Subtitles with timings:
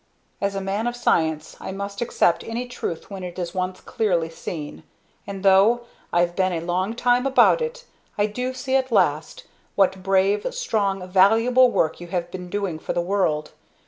[0.41, 4.31] "As a man of science I must accept any truth when it is once clearly
[4.31, 4.81] seen;
[5.27, 5.81] and, though
[6.11, 7.85] I've been a long time about it,
[8.17, 9.43] I do see at last
[9.75, 13.51] what brave, strong, valuable work you have been doing for the world.